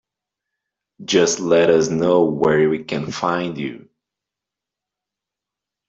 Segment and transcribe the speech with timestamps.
[1.05, 3.87] Just let us know where we can find you.